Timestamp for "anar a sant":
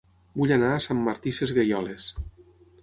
0.55-1.03